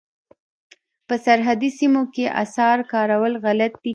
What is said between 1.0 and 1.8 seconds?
په سرحدي